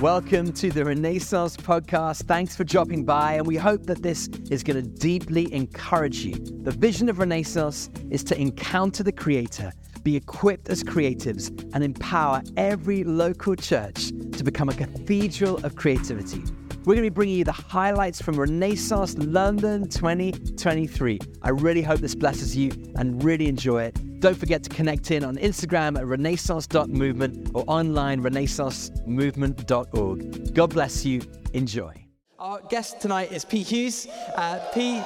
[0.00, 2.24] Welcome to the Renaissance podcast.
[2.24, 6.34] Thanks for dropping by, and we hope that this is going to deeply encourage you.
[6.34, 9.72] The vision of Renaissance is to encounter the Creator,
[10.02, 16.42] be equipped as creatives, and empower every local church to become a cathedral of creativity.
[16.84, 21.18] We're going to be bringing you the highlights from Renaissance London 2023.
[21.40, 23.98] I really hope this blesses you and really enjoy it.
[24.26, 30.52] Don't forget to connect in on Instagram at renaissance.movement or online renaissancemovement.org.
[30.52, 31.22] God bless you.
[31.52, 31.94] Enjoy.
[32.40, 34.08] Our guest tonight is Pete Hughes.
[34.34, 35.04] Uh, Pete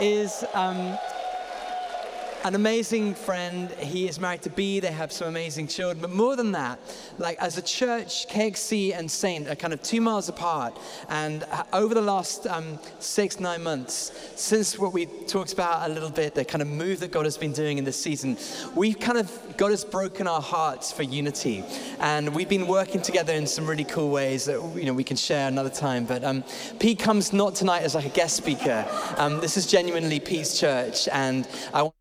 [0.00, 0.44] is.
[0.54, 0.98] Um,
[2.44, 3.70] an amazing friend.
[3.72, 4.80] He is married to B.
[4.80, 6.00] They have some amazing children.
[6.00, 6.78] But more than that,
[7.18, 10.78] like as a church, KXC and Saint are kind of two miles apart.
[11.08, 15.92] And uh, over the last um, six, nine months, since what we talked about a
[15.92, 18.36] little bit, the kind of move that God has been doing in this season,
[18.74, 21.64] we've kind of, God has broken our hearts for unity.
[22.00, 25.16] And we've been working together in some really cool ways that, you know, we can
[25.16, 26.04] share another time.
[26.04, 26.44] But um,
[26.78, 28.86] Pete comes not tonight as like a guest speaker.
[29.16, 31.08] Um, this is genuinely Pete's church.
[31.08, 31.97] And I want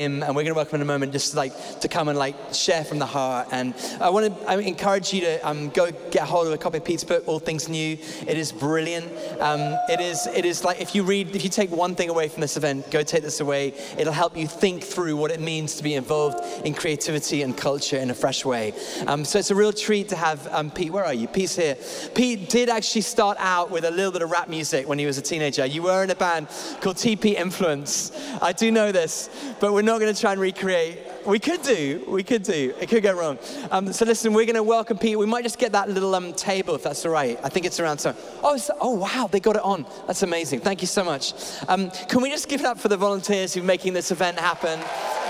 [0.00, 2.84] and we're going to welcome in a moment just like to come and like share
[2.84, 3.48] from the heart.
[3.52, 6.78] And I want to I encourage you to um, go get hold of a copy
[6.78, 7.98] of Pete's book, All Things New.
[8.26, 9.06] It is brilliant.
[9.40, 12.28] Um, it is it is like if you read, if you take one thing away
[12.28, 13.74] from this event, go take this away.
[13.98, 17.98] It'll help you think through what it means to be involved in creativity and culture
[17.98, 18.72] in a fresh way.
[19.06, 20.92] Um, so it's a real treat to have um, Pete.
[20.92, 21.28] Where are you?
[21.28, 21.76] Pete's here.
[22.14, 25.18] Pete did actually start out with a little bit of rap music when he was
[25.18, 25.66] a teenager.
[25.66, 26.48] You were in a band
[26.80, 28.12] called TP Influence.
[28.40, 29.28] I do know this,
[29.60, 30.98] but we're not going to try and recreate.
[31.26, 32.74] We could do, we could do.
[32.80, 33.38] It could go wrong.
[33.70, 35.18] Um, so listen, we're going to welcome Pete.
[35.18, 37.38] We might just get that little um, table if that's all right.
[37.42, 38.14] I think it's around so.
[38.42, 39.86] Oh, oh wow, they got it on.
[40.06, 40.60] That's amazing.
[40.60, 41.34] Thank you so much.
[41.68, 44.38] Um, can we just give it up for the volunteers who are making this event
[44.38, 44.80] happen?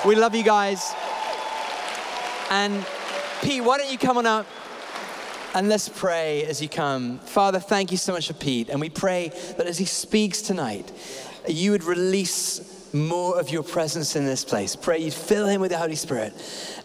[0.07, 0.93] We love you guys.
[2.51, 2.85] And
[3.43, 4.47] Pete, why don't you come on up?
[5.55, 7.19] And let's pray as you come.
[7.21, 8.69] Father, thank you so much for Pete.
[8.69, 10.93] And we pray that as he speaks tonight,
[11.49, 14.77] you would release more of your presence in this place.
[14.77, 16.33] Pray you'd fill him with the Holy Spirit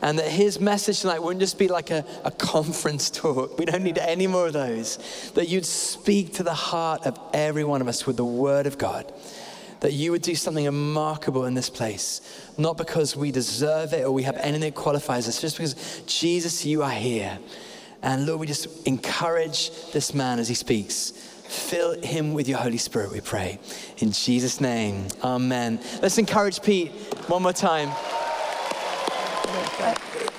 [0.01, 3.57] and that his message tonight wouldn't just be like a, a conference talk.
[3.57, 5.31] We don't need any more of those.
[5.35, 8.77] That you'd speak to the heart of every one of us with the word of
[8.77, 9.11] God.
[9.81, 12.21] That you would do something remarkable in this place,
[12.57, 16.65] not because we deserve it or we have anything that qualifies us, just because Jesus,
[16.65, 17.37] you are here.
[18.01, 21.24] And Lord, we just encourage this man as he speaks.
[21.47, 23.59] Fill him with your Holy Spirit, we pray.
[23.99, 25.79] In Jesus' name, amen.
[26.01, 26.91] Let's encourage Pete
[27.27, 27.91] one more time.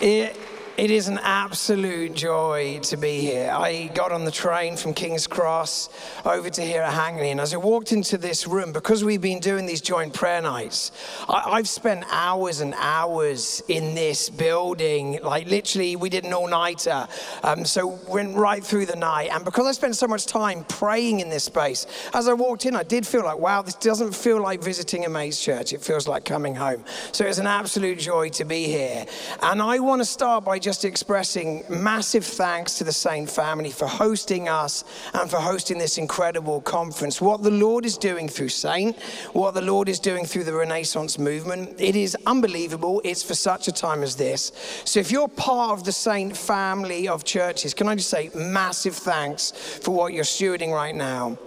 [0.01, 0.37] It,
[0.77, 3.51] it is an absolute joy to be here.
[3.51, 5.89] I got on the train from King's Cross
[6.27, 9.41] over to here at Hangley, and as I walked into this room, because we've been
[9.41, 10.93] doing these joint prayer nights,
[11.31, 15.19] I, have spent hours and hours in this building.
[15.23, 17.09] Like literally, we did an all-nighter,
[17.43, 19.31] um, so went right through the night.
[19.33, 22.77] And because I spent so much time praying in this space, as I walked in,
[22.77, 25.73] I did feel like, wow, this doesn't feel like visiting a mate's church.
[25.73, 26.85] It feels like coming home.
[27.13, 29.07] So it's an absolute joy to be here.
[29.43, 33.87] And I want to start by just expressing massive thanks to the Saint family for
[33.87, 34.83] hosting us
[35.15, 37.21] and for hosting this incredible conference.
[37.21, 39.01] What the Lord is doing through Saint,
[39.33, 43.01] what the Lord is doing through the Renaissance movement, it is unbelievable.
[43.05, 44.51] It's for such a time as this.
[44.85, 48.97] So if you're part of the Saint family of churches, can I just say massive
[48.97, 51.39] thanks for what you're stewarding right now?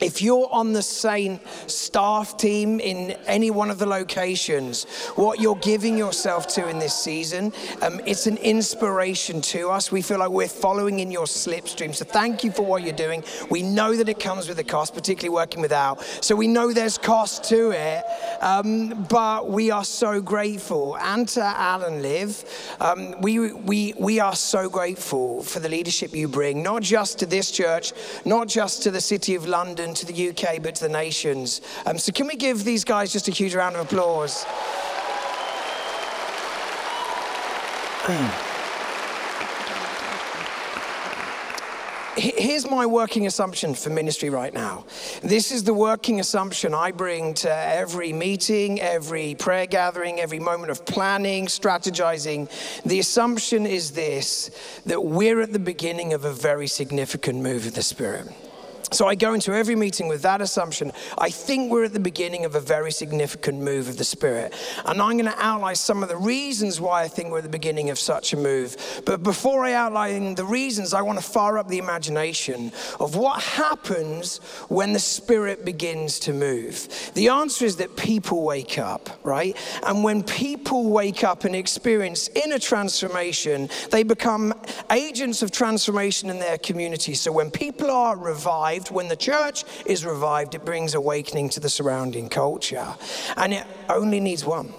[0.00, 4.84] If you're on the same staff team in any one of the locations,
[5.16, 9.90] what you're giving yourself to in this season, um, it's an inspiration to us.
[9.90, 11.94] We feel like we're following in your slipstream.
[11.94, 13.24] So thank you for what you're doing.
[13.50, 16.00] We know that it comes with a cost, particularly working without.
[16.20, 18.04] So we know there's cost to it,
[18.40, 20.96] um, but we are so grateful.
[20.98, 22.44] And to Al and Liv,
[22.80, 27.26] um, we, we, we are so grateful for the leadership you bring, not just to
[27.26, 27.92] this church,
[28.24, 31.60] not just to the city of London to the UK, but to the nations.
[31.86, 34.44] Um, so, can we give these guys just a huge round of applause?
[42.16, 44.86] Here's my working assumption for ministry right now.
[45.22, 50.70] This is the working assumption I bring to every meeting, every prayer gathering, every moment
[50.70, 52.50] of planning, strategizing.
[52.82, 54.50] The assumption is this
[54.86, 58.26] that we're at the beginning of a very significant move of the Spirit.
[58.90, 60.92] So I go into every meeting with that assumption.
[61.18, 64.54] I think we're at the beginning of a very significant move of the Spirit.
[64.86, 67.50] And I'm going to outline some of the reasons why I think we're at the
[67.50, 68.76] beginning of such a move.
[69.04, 73.42] But before I outline the reasons, I want to fire up the imagination of what
[73.42, 74.38] happens
[74.68, 76.88] when the Spirit begins to move.
[77.14, 79.56] The answer is that people wake up, right?
[79.86, 84.54] And when people wake up and experience inner transformation, they become
[84.90, 87.14] agents of transformation in their community.
[87.14, 91.60] So when people are revived, revived, when the church is revived, it brings awakening to
[91.60, 92.94] the surrounding culture.
[93.36, 94.72] And it only needs one.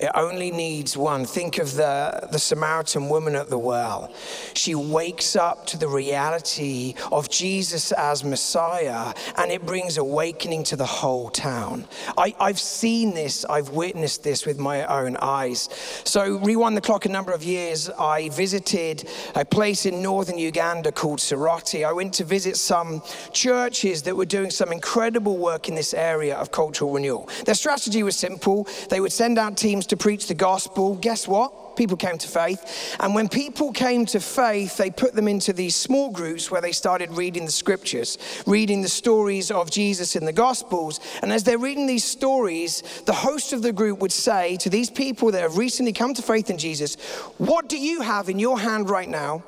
[0.00, 1.26] It only needs one.
[1.26, 4.10] Think of the, the Samaritan woman at the well.
[4.54, 10.76] She wakes up to the reality of Jesus as Messiah, and it brings awakening to
[10.76, 11.84] the whole town.
[12.16, 15.68] I, I've seen this, I've witnessed this with my own eyes.
[16.04, 20.92] So, rewind the clock a number of years, I visited a place in northern Uganda
[20.92, 21.86] called Soroti.
[21.86, 26.36] I went to visit some churches that were doing some incredible work in this area
[26.36, 27.28] of cultural renewal.
[27.44, 31.76] Their strategy was simple they would send out teams to preach the gospel, guess what?
[31.76, 32.96] People came to faith.
[33.00, 36.70] And when people came to faith, they put them into these small groups where they
[36.70, 38.16] started reading the scriptures,
[38.46, 41.00] reading the stories of Jesus in the gospels.
[41.22, 44.90] And as they're reading these stories, the host of the group would say to these
[44.90, 46.94] people that have recently come to faith in Jesus,
[47.38, 49.42] What do you have in your hand right now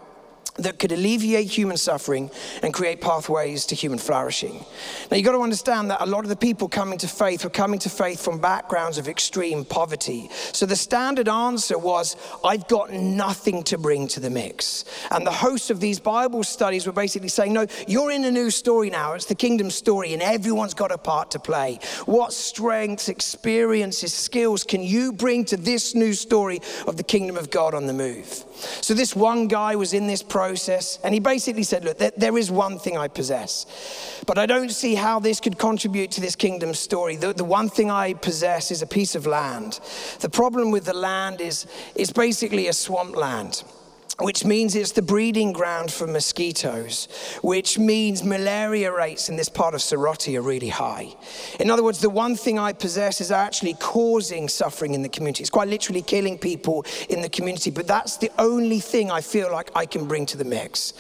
[0.56, 2.30] that could alleviate human suffering
[2.62, 4.64] and create pathways to human flourishing.
[5.10, 7.50] Now, you've got to understand that a lot of the people coming to faith were
[7.50, 10.28] coming to faith from backgrounds of extreme poverty.
[10.52, 14.84] So the standard answer was, I've got nothing to bring to the mix.
[15.10, 18.50] And the hosts of these Bible studies were basically saying, No, you're in a new
[18.50, 19.14] story now.
[19.14, 21.78] It's the kingdom story, and everyone's got a part to play.
[22.04, 27.50] What strengths, experiences, skills can you bring to this new story of the kingdom of
[27.50, 28.44] God on the move?
[28.80, 32.38] So this one guy was in this process, and he basically said, Look, there, there
[32.38, 33.66] is one thing I possess,
[34.26, 37.16] but I don't see how this could contribute to this kingdom story.
[37.16, 39.80] The, the one thing I possess is a piece of land.
[40.20, 43.64] The problem with the land is it's basically a swamp land
[44.18, 47.08] which means it's the breeding ground for mosquitoes,
[47.42, 51.14] which means malaria rates in this part of Soroti are really high.
[51.58, 55.42] In other words, the one thing I possess is actually causing suffering in the community.
[55.42, 59.50] It's quite literally killing people in the community, but that's the only thing I feel
[59.50, 60.92] like I can bring to the mix.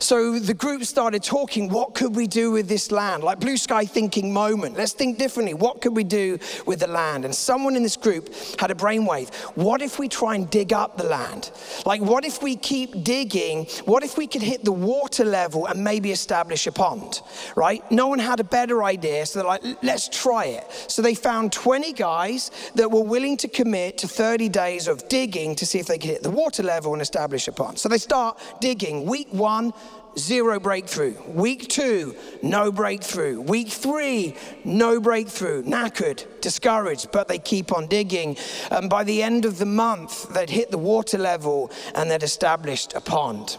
[0.00, 3.22] So the group started talking what could we do with this land?
[3.22, 4.76] Like blue sky thinking moment.
[4.76, 5.54] Let's think differently.
[5.54, 7.24] What could we do with the land?
[7.24, 9.32] And someone in this group had a brainwave.
[9.54, 11.50] What if we try and dig up the land?
[11.84, 15.82] Like, what if we keep digging, what if we could hit the water level and
[15.82, 17.20] maybe establish a pond,
[17.56, 17.88] right?
[17.90, 20.64] No one had a better idea, so they're like, let's try it.
[20.88, 25.54] So they found 20 guys that were willing to commit to 30 days of digging
[25.56, 27.78] to see if they could hit the water level and establish a pond.
[27.78, 29.06] So they start digging.
[29.06, 29.72] Week one,
[30.18, 31.14] zero breakthrough.
[31.26, 33.40] Week two, no breakthrough.
[33.40, 35.62] Week three, no breakthrough.
[35.62, 38.36] Knackered, discouraged, but they keep on digging.
[38.70, 42.94] And by the end of the month, they'd hit the water level and they'd established
[42.94, 43.58] a pond.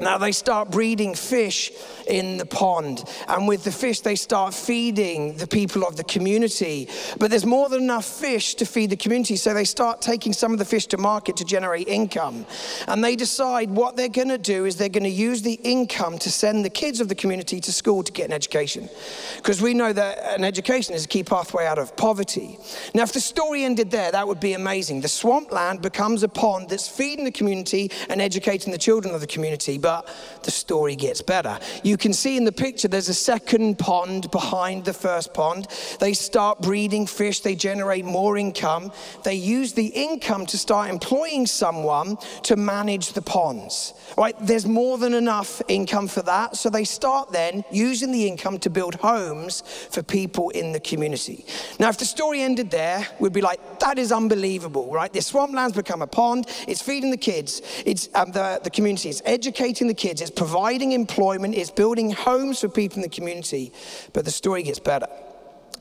[0.00, 1.72] Now they start breeding fish
[2.06, 6.88] in the pond, and with the fish, they start feeding the people of the community.
[7.18, 10.52] But there's more than enough fish to feed the community, so they start taking some
[10.52, 12.46] of the fish to market to generate income.
[12.86, 16.18] And they decide what they're going to do is they're going to use the income
[16.18, 18.88] to send the kids of the community to school to get an education.
[19.36, 22.58] Because we know that an education is a key pathway out of poverty.
[22.94, 25.00] Now, if the story ended there, that would be amazing.
[25.00, 29.26] The swampland becomes a pond that's feeding the community and educating the children of the
[29.26, 30.12] community but
[30.42, 31.60] the story gets better.
[31.84, 35.68] You can see in the picture there's a second pond behind the first pond.
[36.00, 38.90] They start breeding fish, they generate more income.
[39.22, 43.94] They use the income to start employing someone to manage the ponds.
[44.18, 44.34] Right?
[44.40, 46.56] There's more than enough income for that.
[46.56, 51.44] So they start then using the income to build homes for people in the community.
[51.78, 55.12] Now, if the story ended there, we'd be like, that is unbelievable, right?
[55.12, 56.46] This swampland's become a pond.
[56.66, 57.62] It's feeding the kids.
[57.84, 59.10] It's um, the, the community.
[59.10, 63.08] It's educating educating the kids, it's providing employment, it's building homes for people in the
[63.08, 63.72] community.
[64.12, 65.06] But the story gets better.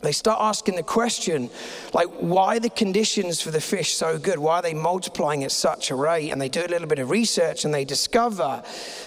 [0.01, 1.49] They start asking the question,
[1.93, 4.37] like, why are the conditions for the fish so good?
[4.37, 6.31] Why are they multiplying at such a rate?
[6.31, 8.61] And they do a little bit of research and they discover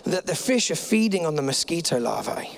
[0.05, 2.51] that the fish are feeding on the mosquito larvae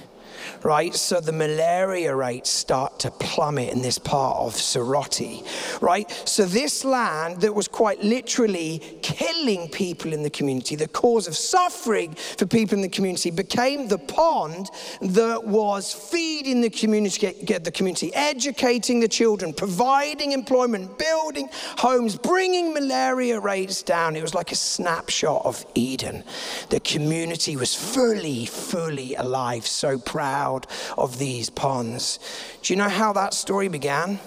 [0.62, 0.94] right?
[0.94, 5.44] So the malaria rates start to plummet in this part of Soroti,
[5.80, 6.10] right?
[6.26, 11.36] So this land that was quite literally killing people in the community, the cause of
[11.36, 17.64] suffering for people in the community, became the pond that was feeding the community, get
[17.64, 21.48] the community, educating the children, providing employment, building
[21.78, 24.16] homes, bringing malaria rates down.
[24.16, 26.24] It was like a snapshot of Eden.
[26.68, 30.49] The community was fully, fully alive, so proud
[30.96, 32.18] of these ponds.
[32.62, 34.18] Do you know how that story began?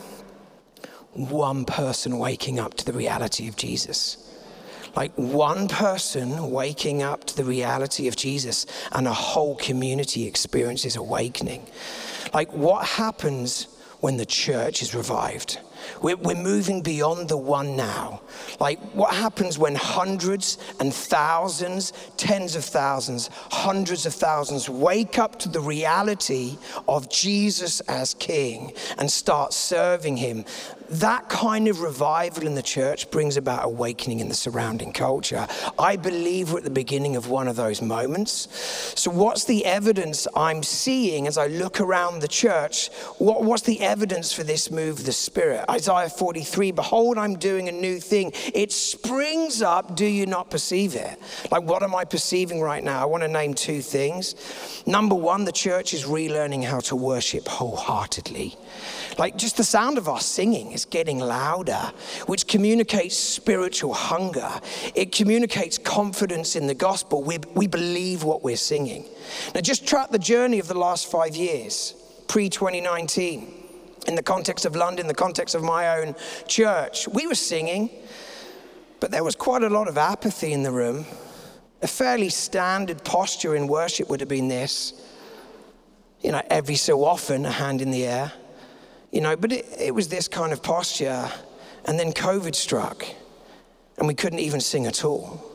[1.14, 4.18] One person waking up to the reality of Jesus.
[4.96, 10.96] Like one person waking up to the reality of Jesus, and a whole community experiences
[10.96, 11.66] awakening.
[12.34, 13.68] Like what happens
[14.02, 15.60] when the church is revived?
[16.02, 18.22] We're, we're moving beyond the one now.
[18.60, 25.40] Like, what happens when hundreds and thousands, tens of thousands, hundreds of thousands wake up
[25.40, 30.46] to the reality of Jesus as King and start serving Him?
[30.94, 35.48] That kind of revival in the church brings about awakening in the surrounding culture.
[35.80, 38.48] I believe we're at the beginning of one of those moments.
[39.00, 42.90] So, what's the evidence I'm seeing as I look around the church?
[43.18, 45.66] What, what's the evidence for this move of the Spirit?
[45.70, 48.32] Isaiah 43 Behold, I'm doing a new thing.
[48.54, 49.96] It springs up.
[49.96, 51.20] Do you not perceive it?
[51.52, 53.02] Like, what am I perceiving right now?
[53.02, 54.36] I want to name two things.
[54.86, 58.56] Number one, the church is relearning how to worship wholeheartedly.
[59.18, 61.92] Like just the sound of our singing is getting louder,
[62.26, 64.50] which communicates spiritual hunger.
[64.96, 67.24] It communicates confidence in the gospel.
[67.24, 69.06] We, we believe what we're singing.
[69.54, 71.94] Now, just track the journey of the last five years,
[72.28, 73.54] pre 2019,
[74.08, 76.16] in the context of London, the context of my own
[76.48, 77.08] church.
[77.08, 77.90] We were singing,
[79.00, 81.06] but there was quite a lot of apathy in the room.
[81.82, 84.94] A fairly standard posture in worship would have been this
[86.24, 88.32] you know, every so often, a hand in the air
[89.14, 91.30] you know, but it, it was this kind of posture.
[91.86, 93.06] And then COVID struck,
[93.98, 95.52] and we couldn't even sing at all.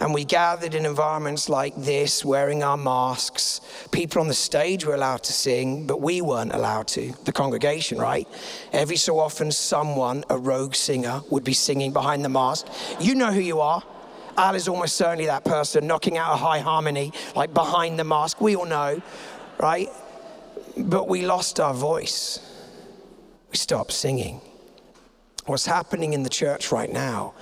[0.00, 3.60] And we gathered in environments like this, wearing our masks.
[3.92, 7.98] People on the stage were allowed to sing, but we weren't allowed to, the congregation,
[7.98, 8.28] right?
[8.72, 12.66] Every so often, someone, a rogue singer, would be singing behind the mask.
[13.00, 13.82] You know who you are.
[14.36, 18.40] Al is almost certainly that person knocking out a high harmony, like behind the mask.
[18.40, 19.00] We all know,
[19.58, 19.88] right?
[20.76, 22.45] But we lost our voice
[23.56, 24.38] we stop singing.
[25.46, 27.32] What's happening in the church right now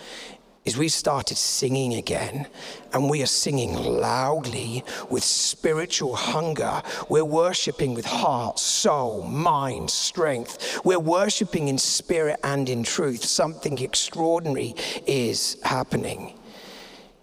[0.64, 2.46] is we've started singing again
[2.92, 6.82] and we are singing loudly with spiritual hunger.
[7.08, 10.78] We're worshiping with heart, soul, mind, strength.
[10.84, 13.24] We're worshiping in spirit and in truth.
[13.24, 14.76] Something extraordinary
[15.08, 16.38] is happening.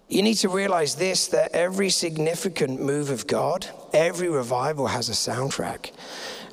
[0.10, 5.13] You need to realize this that every significant move of God, every revival has a
[5.13, 5.91] soundtrack.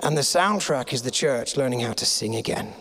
[0.02, 2.72] And the soundtrack is the church learning how to sing again.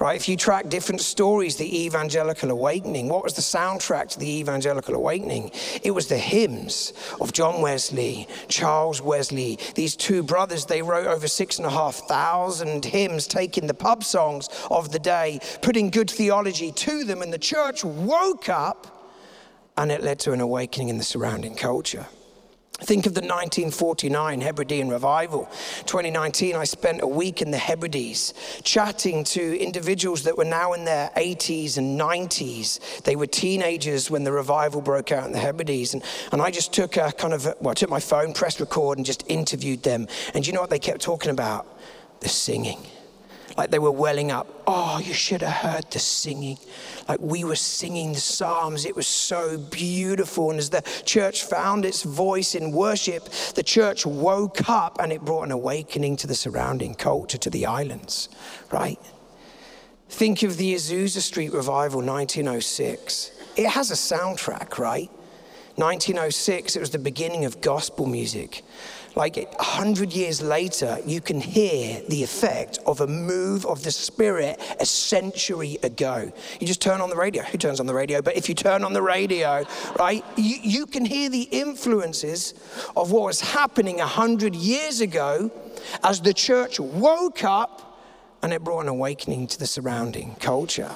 [0.00, 0.16] Right?
[0.16, 4.94] If you track different stories, the evangelical awakening, what was the soundtrack to the evangelical
[4.94, 5.52] awakening?
[5.84, 9.58] It was the hymns of John Wesley, Charles Wesley.
[9.76, 14.02] These two brothers, they wrote over six and a half thousand hymns, taking the pub
[14.02, 19.12] songs of the day, putting good theology to them, and the church woke up,
[19.76, 22.06] and it led to an awakening in the surrounding culture.
[22.84, 25.48] Think of the 1949 Hebridean revival.
[25.86, 30.84] 2019, I spent a week in the Hebrides chatting to individuals that were now in
[30.84, 33.02] their 80s and 90s.
[33.04, 35.94] They were teenagers when the revival broke out in the Hebrides.
[35.94, 38.98] And, and I just took a kind of, well, I took my phone, pressed record,
[38.98, 40.06] and just interviewed them.
[40.34, 41.66] And you know what they kept talking about?
[42.20, 42.78] The singing
[43.56, 44.46] like they were welling up.
[44.66, 46.58] Oh, you should have heard the singing.
[47.08, 48.84] Like we were singing the Psalms.
[48.84, 50.50] It was so beautiful.
[50.50, 55.22] And as the church found its voice in worship, the church woke up and it
[55.22, 58.28] brought an awakening to the surrounding culture, to the islands,
[58.72, 58.98] right?
[60.08, 63.32] Think of the Azusa Street Revival 1906.
[63.56, 65.10] It has a soundtrack, right?
[65.76, 68.62] 1906, it was the beginning of gospel music
[69.14, 73.90] like a hundred years later, you can hear the effect of a move of the
[73.90, 76.32] Spirit a century ago.
[76.60, 77.42] You just turn on the radio.
[77.44, 78.22] Who turns on the radio?
[78.22, 79.64] But if you turn on the radio,
[79.98, 82.54] right, you, you can hear the influences
[82.96, 85.50] of what was happening a hundred years ago
[86.02, 88.00] as the church woke up
[88.42, 90.90] and it brought an awakening to the surrounding culture.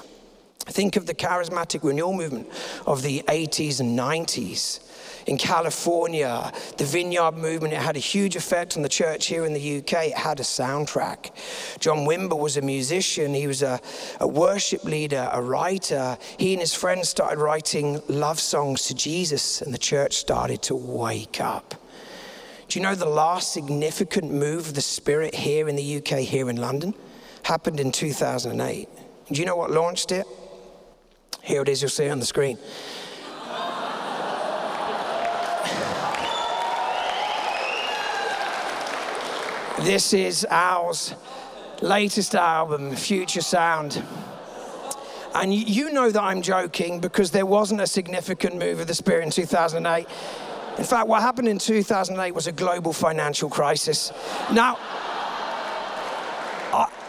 [0.61, 2.49] Think of the charismatic renewal movement
[2.87, 4.81] of the 80s and 90s
[5.29, 9.53] in California, the vineyard movement, it had a huge effect on the church here in
[9.53, 10.07] the UK.
[10.07, 11.31] It had a soundtrack.
[11.81, 13.79] John Wimber was a musician, he was a,
[14.21, 16.17] a worship leader, a writer.
[16.39, 20.75] He and his friends started writing love songs to Jesus, and the church started to
[20.75, 21.75] wake up.
[22.69, 26.49] Do you know the last significant move of the Spirit here in the UK, here
[26.49, 26.95] in London,
[27.43, 28.89] happened in 2008?
[29.31, 30.27] Do you know what launched it?
[31.43, 32.59] Here it is, you'll see it on the screen.
[39.81, 41.15] This is Al's
[41.83, 44.03] latest album, Future Sound.
[45.35, 49.25] And you know that I'm joking because there wasn't a significant move of the Spirit
[49.25, 50.07] in 2008.
[50.79, 54.13] In fact, what happened in 2008 was a global financial crisis.
[54.53, 54.79] Now,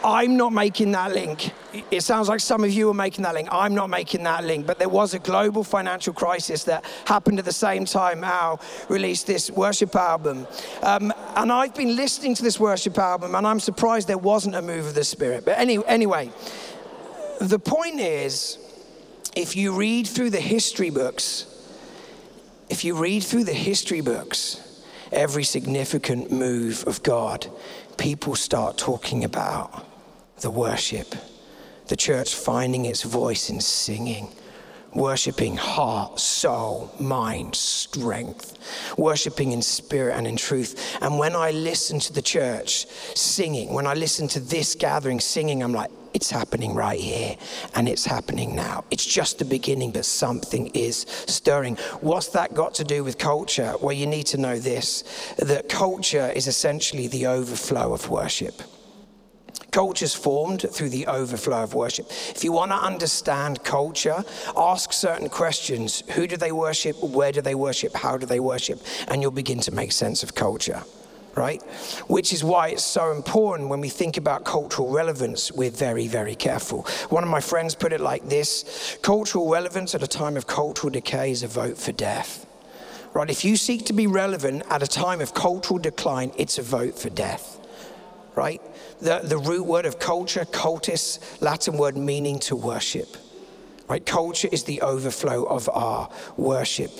[0.03, 1.51] I, am not making that link.
[1.91, 3.49] It sounds like some of you are making that link.
[3.51, 4.65] I'm not making that link.
[4.65, 9.27] But there was a global financial crisis that happened at the same time Al released
[9.27, 10.47] this worship album.
[10.83, 14.61] Um, and I've been listening to this worship album, and I'm surprised there wasn't a
[14.61, 15.45] move of the Spirit.
[15.45, 16.31] But any, anyway,
[17.41, 18.57] the point is
[19.35, 21.45] if you read through the history books,
[22.69, 27.47] if you read through the history books, every significant move of God,
[27.97, 29.88] people start talking about
[30.41, 31.15] the worship,
[31.87, 34.29] the church finding its voice in singing,
[34.93, 38.57] worshiping heart, soul, mind, strength,
[38.97, 40.97] worshiping in spirit and in truth.
[41.01, 45.61] And when I listen to the church singing, when I listen to this gathering singing,
[45.63, 47.35] I'm like, it's happening right here
[47.75, 48.83] and it's happening now.
[48.89, 51.75] It's just the beginning, but something is stirring.
[52.01, 53.75] What's that got to do with culture?
[53.79, 55.03] Well, you need to know this
[55.37, 58.61] that culture is essentially the overflow of worship.
[59.71, 62.07] Culture's formed through the overflow of worship.
[62.29, 64.23] If you want to understand culture,
[64.57, 66.03] ask certain questions.
[66.11, 67.01] Who do they worship?
[67.03, 67.95] Where do they worship?
[67.95, 68.81] How do they worship?
[69.07, 70.83] And you'll begin to make sense of culture
[71.35, 71.61] right?
[72.07, 76.35] Which is why it's so important when we think about cultural relevance, we're very, very
[76.35, 76.83] careful.
[77.09, 80.91] One of my friends put it like this cultural relevance at a time of cultural
[80.91, 82.45] decay is a vote for death.
[83.13, 83.29] Right?
[83.29, 86.99] If you seek to be relevant at a time of cultural decline, it's a vote
[86.99, 87.59] for death.
[88.35, 88.61] Right?
[89.01, 93.17] The, the root word of culture, cultus, Latin word meaning to worship.
[93.87, 94.05] Right?
[94.05, 96.91] Culture is the overflow of our worship.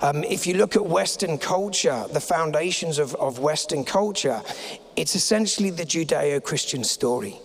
[0.00, 4.42] Um, if you look at Western culture, the foundations of, of Western culture,
[4.94, 7.40] it's essentially the Judeo Christian story.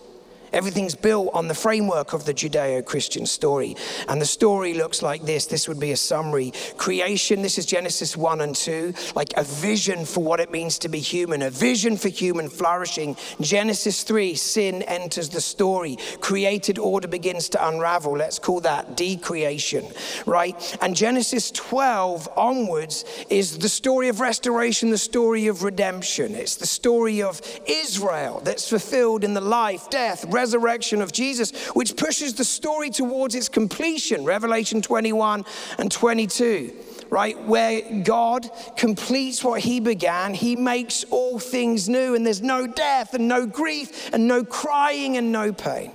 [0.54, 3.76] Everything's built on the framework of the Judeo Christian story.
[4.08, 5.48] And the story looks like this.
[5.48, 6.54] This would be a summary.
[6.78, 10.90] Creation, this is Genesis 1 and 2, like a vision for what it means to
[10.90, 13.18] be human, a vision for human flourishing.
[13.42, 15.98] Genesis 3, sin enters the story.
[16.22, 18.16] Created order begins to unravel.
[18.16, 19.88] Let's call that decreation,
[20.28, 20.78] right?
[20.82, 26.36] And Genesis 12 onwards is the story of restoration, the story of redemption.
[26.36, 31.52] It's the story of Israel that's fulfilled in the life, death, resurrection resurrection of Jesus,
[31.70, 35.46] which pushes the story towards its completion, Revelation 21
[35.78, 36.74] and 22
[37.10, 37.40] right?
[37.44, 43.14] Where God completes what He began, He makes all things new, and there's no death
[43.14, 45.92] and no grief and no crying and no pain.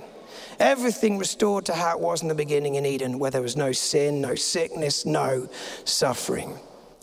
[0.59, 3.73] Everything restored to how it was in the beginning in Eden, where there was no
[3.73, 5.49] sin, no sickness, no
[5.83, 6.57] suffering.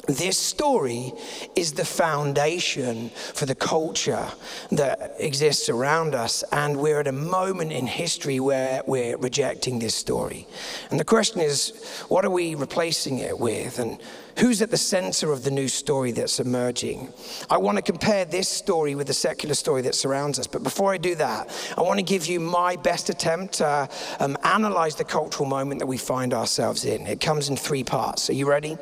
[0.07, 1.12] This story
[1.57, 4.29] is the foundation for the culture
[4.71, 9.97] that exists around us, and we're at a moment in history where we're rejecting this
[9.97, 10.47] story.
[10.90, 11.73] And the question is,
[12.09, 13.81] what are we replacing it with?
[13.81, 13.99] And
[14.38, 17.12] who's at the center of the new story that's emerging?
[17.51, 20.46] I want to compare this story with the secular story that surrounds us.
[20.46, 23.88] But before I do that, I want to give you my best attempt to
[24.20, 27.07] um, analyze the cultural moment that we find ourselves in.
[27.07, 28.31] It comes in three parts.
[28.31, 28.77] Are you ready?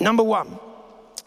[0.00, 0.58] Number one,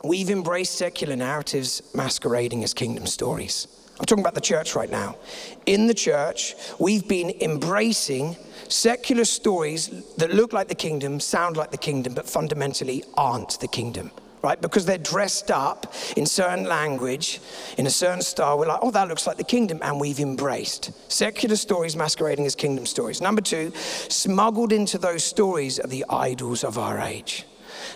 [0.04, 3.68] we've embraced secular narratives masquerading as kingdom stories.
[4.00, 5.18] I'm talking about the church right now.
[5.66, 8.38] In the church, we've been embracing
[8.70, 13.68] secular stories that look like the kingdom, sound like the kingdom, but fundamentally aren't the
[13.68, 14.62] kingdom, right?
[14.62, 17.42] Because they're dressed up in certain language,
[17.78, 18.58] in a certain style.
[18.58, 22.56] We're like, oh, that looks like the kingdom, and we've embraced secular stories masquerading as
[22.56, 23.22] kingdom stories.
[23.22, 27.46] Number two, smuggled into those stories are the idols of our age.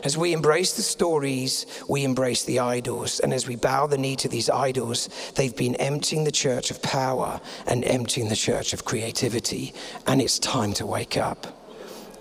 [0.03, 3.19] As we embrace the stories, we embrace the idols.
[3.19, 6.82] And as we bow the knee to these idols, they've been emptying the church of
[6.82, 9.73] power and emptying the church of creativity.
[10.08, 11.47] And it's time to wake up.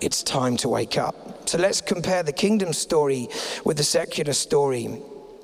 [0.01, 1.47] It's time to wake up.
[1.47, 3.27] So let's compare the kingdom story
[3.63, 5.01] with the secular story.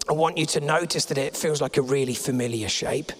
[0.09, 3.11] I want you to notice that it feels like a really familiar shape.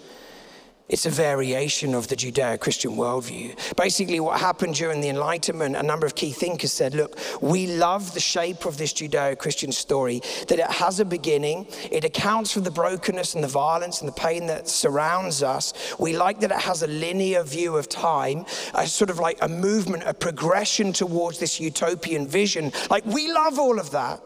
[0.89, 3.75] It's a variation of the Judeo Christian worldview.
[3.75, 8.15] Basically, what happened during the Enlightenment, a number of key thinkers said, Look, we love
[8.15, 12.61] the shape of this Judeo Christian story, that it has a beginning, it accounts for
[12.61, 15.73] the brokenness and the violence and the pain that surrounds us.
[15.99, 19.47] We like that it has a linear view of time, a sort of like a
[19.47, 22.71] movement, a progression towards this utopian vision.
[22.89, 24.21] Like, we love all of that.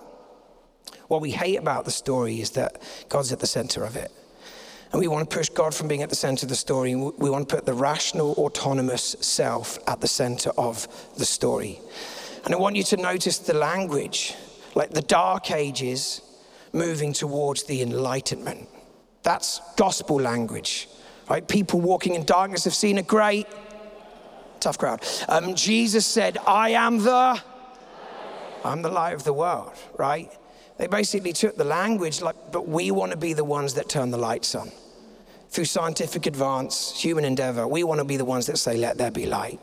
[1.09, 4.13] What we hate about the story is that God's at the center of it.
[4.93, 6.93] And we want to push God from being at the center of the story.
[6.95, 11.79] We want to put the rational, autonomous self at the center of the story.
[12.45, 14.35] And I want you to notice the language,
[14.75, 16.21] like the dark ages
[16.73, 18.69] moving towards the enlightenment.
[19.23, 20.87] That's gospel language,
[21.27, 21.47] right?
[21.47, 23.47] People walking in darkness have seen a great,
[24.59, 25.03] tough crowd.
[25.27, 27.41] Um, Jesus said, I am the,
[28.63, 30.31] I'm the light of the world, right?
[30.77, 34.11] They basically took the language, like, but we want to be the ones that turn
[34.11, 34.71] the lights on
[35.53, 39.11] through scientific advance, human endeavor, we want to be the ones that say, let there
[39.11, 39.61] be light.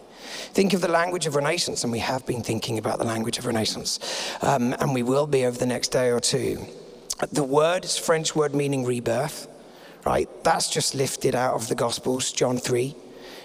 [0.52, 3.46] Think of the language of Renaissance, and we have been thinking about the language of
[3.46, 3.98] Renaissance,
[4.40, 6.64] um, and we will be over the next day or two.
[7.32, 9.48] The word is French word meaning rebirth,
[10.06, 10.28] right?
[10.44, 12.94] That's just lifted out of the Gospels, John 3.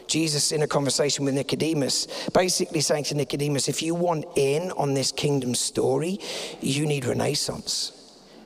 [0.06, 4.94] Jesus, in a conversation with Nicodemus, basically saying to Nicodemus, if you want in on
[4.94, 6.20] this kingdom story,
[6.62, 7.92] you need Renaissance.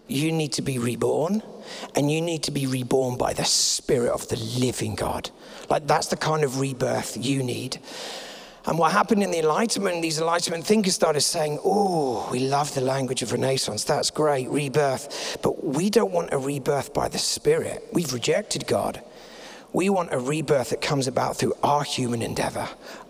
[0.07, 1.43] You need to be reborn
[1.95, 5.29] and you need to be reborn by the Spirit of the living God.
[5.69, 7.79] Like that's the kind of rebirth you need.
[8.65, 12.81] And what happened in the Enlightenment, these Enlightenment thinkers started saying, Oh, we love the
[12.81, 13.83] language of Renaissance.
[13.83, 15.39] That's great, rebirth.
[15.41, 17.87] But we don't want a rebirth by the Spirit.
[17.93, 19.01] We've rejected God.
[19.71, 22.67] We want a rebirth that comes about through our human endeavor,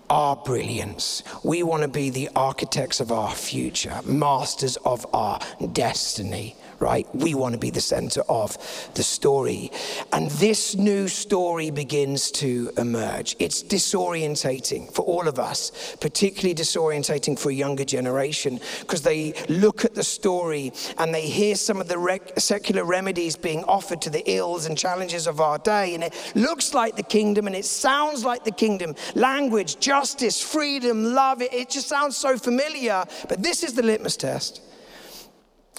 [0.09, 1.23] our brilliance.
[1.43, 5.39] We want to be the architects of our future, masters of our
[5.71, 7.07] destiny right?
[7.13, 8.57] We want to be the center of
[8.93, 9.71] the story.
[10.11, 13.35] And this new story begins to emerge.
[13.39, 19.85] It's disorientating for all of us, particularly disorientating for a younger generation, because they look
[19.85, 24.09] at the story and they hear some of the rec- secular remedies being offered to
[24.09, 25.95] the ills and challenges of our day.
[25.95, 31.13] And it looks like the kingdom and it sounds like the kingdom language, justice, freedom,
[31.13, 31.41] love.
[31.41, 33.05] It, it just sounds so familiar.
[33.27, 34.61] But this is the litmus test.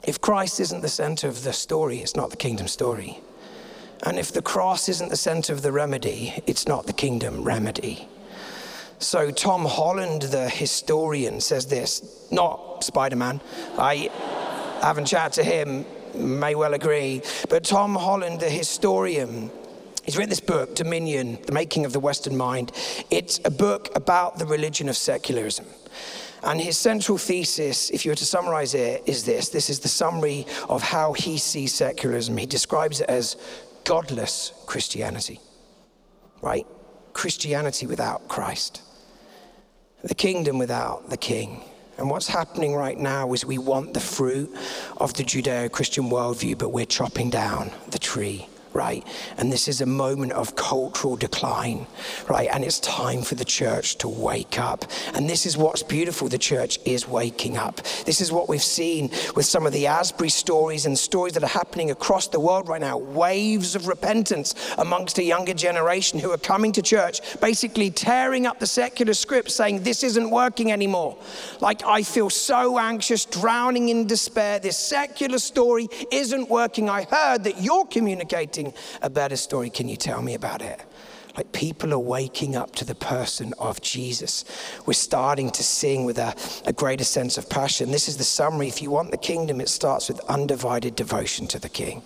[0.05, 3.21] If Christ isn't the center of the story, it's not the kingdom story.
[4.03, 8.09] And if the cross isn't the center of the remedy, it's not the kingdom remedy.
[8.99, 13.41] So, Tom Holland, the historian, says this, not Spider Man.
[13.79, 14.11] I
[14.83, 15.85] haven't chatted to him,
[16.15, 17.23] may well agree.
[17.49, 19.51] But Tom Holland, the historian,
[20.05, 22.73] He's written this book, Dominion, The Making of the Western Mind.
[23.11, 25.67] It's a book about the religion of secularism.
[26.43, 29.89] And his central thesis, if you were to summarize it, is this this is the
[29.89, 32.37] summary of how he sees secularism.
[32.37, 33.37] He describes it as
[33.85, 35.41] godless Christianity,
[36.43, 36.67] right?
[37.13, 38.83] Christianity without Christ,
[40.03, 41.63] the kingdom without the king.
[41.99, 44.57] And what's happening right now is we want the fruit
[44.97, 49.07] of the Judeo Christian worldview, but we're chopping down the tree right?
[49.37, 51.87] And this is a moment of cultural decline,
[52.29, 52.49] right?
[52.53, 54.85] And it's time for the church to wake up.
[55.15, 57.77] And this is what's beautiful the church is waking up.
[58.05, 61.49] This is what we've seen with some of the Asbury stories and stories that are
[61.49, 66.39] happening across the world right now waves of repentance amongst a younger generation who are
[66.39, 71.17] coming to church, basically tearing up the secular script, saying, This isn't working anymore.
[71.61, 74.59] Like, I feel so anxious, drowning in despair.
[74.59, 76.89] This secular story isn't working.
[76.89, 78.60] I heard that you're communicating
[79.03, 79.71] a better story.
[79.71, 80.81] Can you tell me about it?
[81.37, 84.45] Like people are waking up to the person of Jesus.
[84.87, 86.35] We're starting to sing with a,
[86.67, 87.93] a greater sense of passion.
[87.93, 88.69] This is the summary.
[88.69, 92.03] If you want the kingdom, it starts with undivided devotion to the king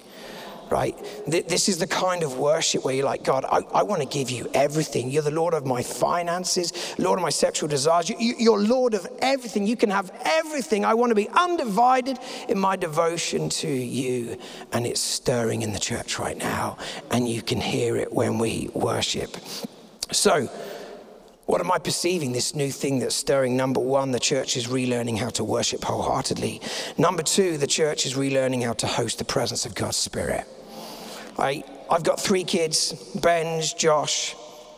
[0.71, 0.97] right?
[1.27, 4.31] This is the kind of worship where you're like, God, I, I want to give
[4.31, 5.11] you everything.
[5.11, 8.11] You're the Lord of my finances, Lord of my sexual desires.
[8.11, 9.67] You, are Lord of everything.
[9.67, 10.85] You can have everything.
[10.85, 14.37] I want to be undivided in my devotion to you.
[14.73, 16.79] And it's stirring in the church right now.
[17.11, 19.37] And you can hear it when we worship.
[20.11, 20.49] So,
[21.47, 22.33] what am I perceiving?
[22.33, 23.57] This new thing that's stirring.
[23.57, 26.63] Number one, the church is relearning how to worship wholeheartedly.
[26.97, 30.47] Number two, the church is relearning how to host the presence of God's Spirit.
[31.39, 34.35] I, I've got three kids Benj, Josh,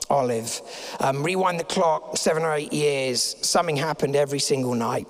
[0.09, 0.61] Olive.
[1.01, 5.07] Um, rewind the clock seven or eight years, something happened every single night.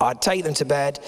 [0.00, 1.00] I'd take them to bed.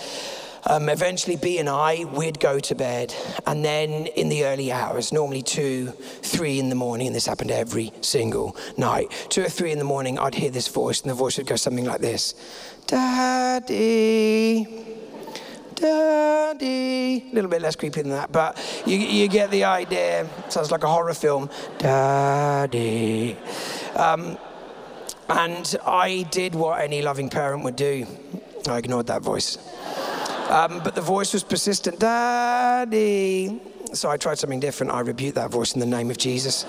[0.67, 3.15] Um, eventually, B and I, we'd go to bed.
[3.47, 5.87] And then in the early hours, normally two,
[6.23, 9.85] three in the morning, and this happened every single night, two or three in the
[9.85, 12.35] morning, I'd hear this voice, and the voice would go something like this
[12.87, 14.67] Daddy,
[15.81, 17.31] Daddy.
[17.31, 20.29] A little bit less creepy than that, but you, you get the idea.
[20.49, 21.49] Sounds like a horror film.
[21.79, 23.37] Daddy.
[23.97, 24.39] Um,
[25.29, 28.07] and I did what any loving parent would do.
[28.69, 29.59] I ignored that voice.
[30.51, 33.61] Um, but the voice was persistent, Daddy.
[33.93, 34.93] So I tried something different.
[34.93, 36.65] I rebuked that voice in the name of Jesus.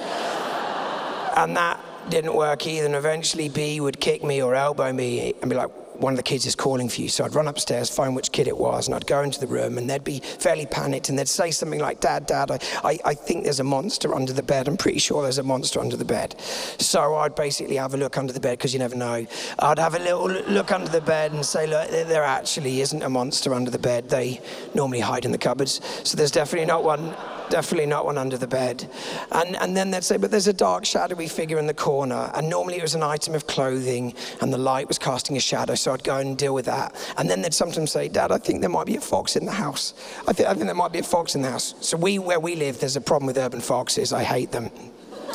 [1.36, 2.86] and that didn't work either.
[2.86, 5.70] And eventually, B would kick me or elbow me and be like,
[6.02, 7.10] one of the kids is calling for you.
[7.10, 9.78] So I'd run upstairs, find which kid it was, and I'd go into the room,
[9.78, 13.14] and they'd be fairly panicked, and they'd say something like, Dad, Dad, I, I, I
[13.14, 14.68] think there's a monster under the bed.
[14.68, 16.40] I'm pretty sure there's a monster under the bed.
[16.42, 19.26] So I'd basically have a look under the bed, because you never know.
[19.60, 23.10] I'd have a little look under the bed and say, Look, there actually isn't a
[23.10, 24.10] monster under the bed.
[24.10, 24.42] They
[24.74, 25.82] normally hide in the cupboards.
[26.04, 27.14] So there's definitely not one
[27.52, 28.90] definitely not one under the bed.
[29.32, 32.32] And, and then they'd say, but there's a dark, shadowy figure in the corner.
[32.34, 35.76] And normally it was an item of clothing, and the light was casting a shadow,
[35.76, 36.96] so I'd go and deal with that.
[37.18, 39.52] And then they'd sometimes say, Dad, I think there might be a fox in the
[39.52, 39.94] house.
[40.28, 41.76] I, th- I think there might be a fox in the house.
[41.82, 44.14] So we, where we live, there's a problem with urban foxes.
[44.14, 44.72] I hate them.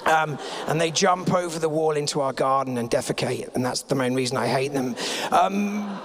[0.06, 3.94] Um, and they jump over the wall into our garden and defecate, and that's the
[3.94, 4.94] main reason I hate them.
[5.32, 6.00] Um,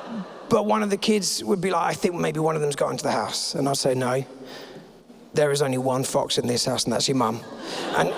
[0.50, 2.92] but one of the kids would be like, I think maybe one of them's got
[2.92, 3.56] into the house.
[3.56, 4.26] And I'd say, no,
[5.34, 7.42] there is only one fox in this house, and that's your mum.
[7.96, 8.10] And,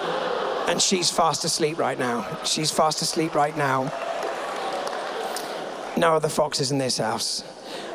[0.70, 2.40] and she's fast asleep right now.
[2.44, 3.84] She's fast asleep right now.
[5.96, 7.44] No other foxes in this house.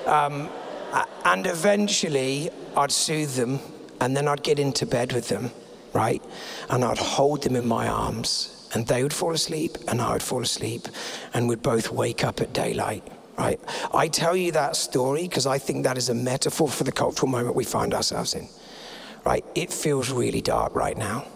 [0.07, 0.49] Um,
[1.25, 3.59] and eventually, I'd soothe them,
[4.01, 5.51] and then I'd get into bed with them,
[5.93, 6.23] right?
[6.71, 10.23] And I'd hold them in my arms, and they would fall asleep, and I would
[10.23, 10.87] fall asleep,
[11.35, 13.03] and we'd both wake up at daylight
[13.39, 13.61] right?
[13.95, 17.31] I tell you that story because I think that is a metaphor for the cultural
[17.31, 18.49] moment we find ourselves in
[19.29, 19.45] right?
[19.55, 21.27] It feels really dark right now,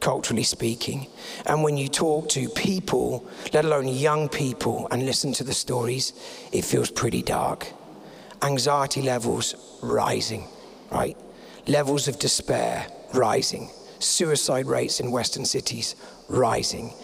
[0.00, 1.06] culturally speaking.
[1.44, 6.14] And when you talk to people, let alone young people, and listen to the stories,
[6.50, 7.66] it feels pretty dark.
[8.40, 10.44] Anxiety levels rising,
[10.90, 11.14] right?
[11.66, 13.68] Levels of despair rising.
[13.98, 15.94] Suicide rates in Western cities
[16.28, 16.94] rising.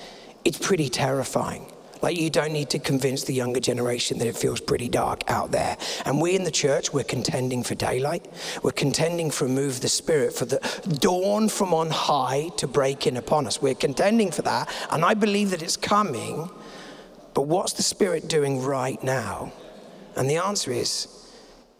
[0.47, 1.72] It's pretty terrifying.
[2.03, 5.53] Like, you don't need to convince the younger generation that it feels pretty dark out
[5.53, 5.79] there.
[6.05, 8.27] And we in the church, we're contending for daylight.
[8.63, 10.59] We're contending for a move of the Spirit, for the
[11.01, 13.63] dawn from on high to break in upon us.
[13.63, 14.69] We're contending for that.
[14.91, 16.51] And I believe that it's coming.
[17.35, 19.53] But what's the Spirit doing right now?
[20.17, 21.09] And the answer is,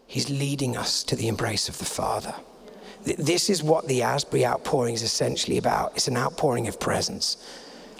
[0.07, 2.35] He's leading us to the embrace of the Father.
[3.03, 5.93] This is what the Asbury outpouring is essentially about.
[5.95, 7.37] It's an outpouring of presence.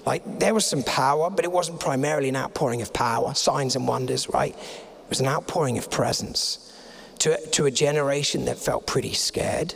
[0.06, 3.88] Like there was some power, but it wasn't primarily an outpouring of power, signs and
[3.88, 4.54] wonders, right?
[4.54, 6.72] It was an outpouring of presence
[7.20, 9.76] to, to a generation that felt pretty scared,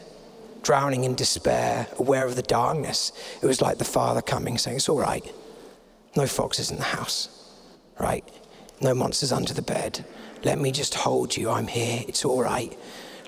[0.64, 3.14] drowning in despair, aware of the darkness.
[3.42, 5.26] It was like the Father coming saying, It's all right.
[6.16, 7.30] No foxes in the house,
[8.00, 8.28] right?
[8.82, 10.04] No monsters under the bed.
[10.44, 11.50] Let me just hold you.
[11.50, 12.04] I'm here.
[12.08, 12.78] It's all right.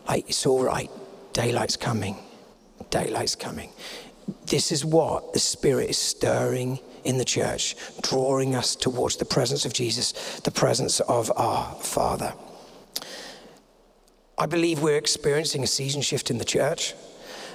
[0.07, 0.89] Like, it's all right.
[1.33, 2.17] Daylight's coming.
[2.89, 3.71] Daylight's coming.
[4.45, 9.65] This is what the Spirit is stirring in the church, drawing us towards the presence
[9.65, 12.33] of Jesus, the presence of our Father.
[14.37, 16.93] I believe we're experiencing a season shift in the church.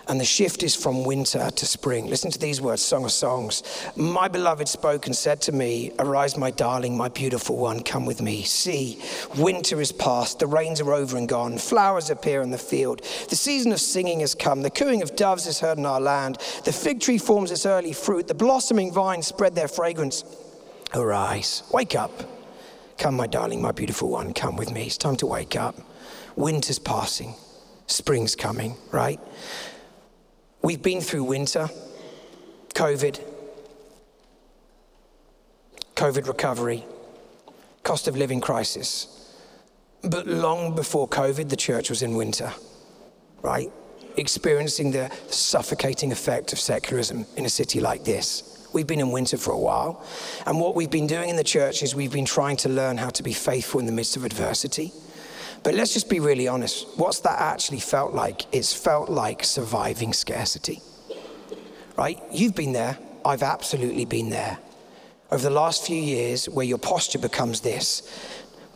[0.07, 2.09] And the shift is from winter to spring.
[2.09, 3.63] Listen to these words, Song of Songs.
[3.97, 8.21] My beloved spoke and said to me, Arise, my darling, my beautiful one, come with
[8.21, 8.43] me.
[8.43, 9.01] See,
[9.39, 13.03] winter is past, the rains are over and gone, flowers appear in the field.
[13.31, 16.39] The season of singing has come, the cooing of doves is heard in our land.
[16.65, 20.25] The fig tree forms its early fruit, the blossoming vines spread their fragrance.
[20.95, 22.13] Arise, wake up.
[22.99, 24.85] Come, my darling, my beautiful one, come with me.
[24.85, 25.77] It's time to wake up.
[26.37, 27.35] Winter's passing,
[27.87, 29.21] spring's coming, right?
[30.65, 31.69] We've been through winter,
[32.73, 33.21] COVID,
[35.95, 36.87] COVID recovery,
[37.83, 39.37] cost of living crisis.
[40.03, 42.51] But long before COVID, the church was in winter,
[43.43, 43.71] right?
[44.17, 48.67] Experiencing the suffocating effect of secularism in a city like this.
[48.73, 50.03] We've been in winter for a while.
[50.47, 53.11] And what we've been doing in the church is we've been trying to learn how
[53.11, 54.95] to be faithful in the midst of adversity
[55.65, 56.87] but let's just be really honest.
[56.97, 58.43] What's that actually felt like?
[58.55, 60.83] It's felt like surviving scarcity.
[61.97, 62.23] Right?
[62.31, 62.99] You've been there.
[63.25, 64.59] I've absolutely been there.
[65.31, 68.03] Over the last few years, where your posture becomes this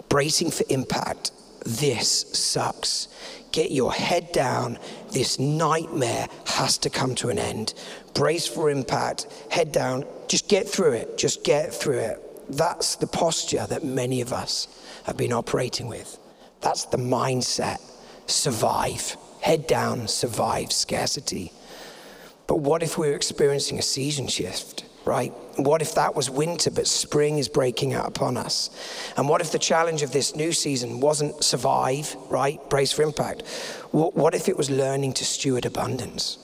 [0.08, 1.30] bracing for impact,
[1.66, 3.08] this sucks.
[3.52, 4.78] Get your head down.
[5.10, 7.74] This nightmare has to come to an end.
[8.14, 10.04] Brace for impact, head down.
[10.26, 11.18] Just get through it.
[11.18, 12.24] Just get through it.
[12.48, 14.68] That's the posture that many of us
[15.04, 16.18] have been operating with.
[16.60, 17.80] That's the mindset.
[18.26, 19.16] Survive.
[19.40, 21.52] Head down, survive scarcity.
[22.46, 25.32] But what if we're experiencing a season shift, right?
[25.56, 28.70] What if that was winter, but spring is breaking out upon us?
[29.16, 32.58] And what if the challenge of this new season wasn't survive, right?
[32.68, 33.46] Brace for impact.
[33.92, 36.38] What if it was learning to steward abundance?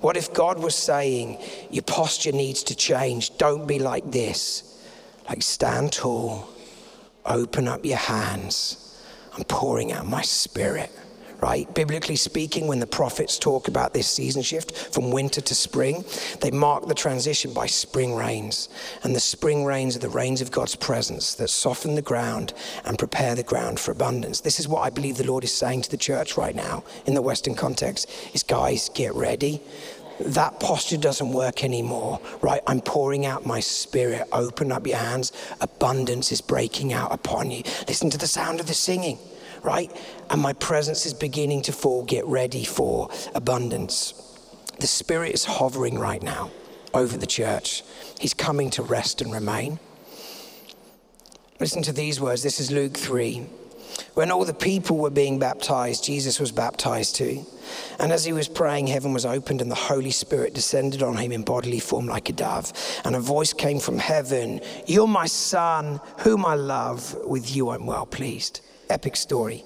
[0.00, 1.38] What if God was saying,
[1.70, 3.36] your posture needs to change?
[3.38, 4.62] Don't be like this.
[5.28, 6.48] Like, stand tall,
[7.24, 8.85] open up your hands
[9.36, 10.90] I'm pouring out my spirit
[11.40, 11.72] right?
[11.74, 16.04] Biblically speaking, when the prophets talk about this season shift from winter to spring,
[16.40, 18.68] they mark the transition by spring rains.
[19.02, 22.98] And the spring rains are the rains of God's presence that soften the ground and
[22.98, 24.40] prepare the ground for abundance.
[24.40, 27.14] This is what I believe the Lord is saying to the church right now in
[27.14, 29.60] the Western context is guys, get ready
[30.20, 32.62] that posture doesn't work anymore, right?
[32.66, 34.26] I'm pouring out my spirit.
[34.32, 35.32] Open up your hands.
[35.60, 37.62] Abundance is breaking out upon you.
[37.86, 39.18] Listen to the sound of the singing
[39.62, 39.90] right?
[40.30, 42.04] And my presence is beginning to fall.
[42.04, 44.14] Get ready for abundance.
[44.78, 46.50] The Spirit is hovering right now
[46.94, 47.82] over the church.
[48.20, 49.80] He's coming to rest and remain.
[51.58, 52.42] Listen to these words.
[52.42, 53.46] This is Luke 3.
[54.14, 57.44] When all the people were being baptized, Jesus was baptized too.
[57.98, 61.32] And as he was praying, heaven was opened and the Holy Spirit descended on him
[61.32, 62.72] in bodily form like a dove.
[63.04, 67.16] And a voice came from heaven You're my son, whom I love.
[67.24, 69.64] With you I'm well pleased epic story,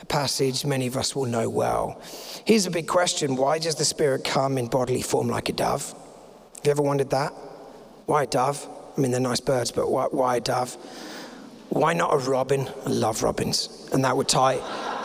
[0.00, 2.00] a passage many of us will know well.
[2.44, 5.92] Here's a big question why does the Spirit come in bodily form like a dove?
[6.56, 7.30] Have you ever wondered that?
[8.06, 8.66] Why a dove?
[8.96, 10.76] I mean, they're nice birds, but why, why a dove?
[11.70, 12.68] Why not a robin?
[12.84, 13.88] I love robins.
[13.92, 14.56] And that would tie,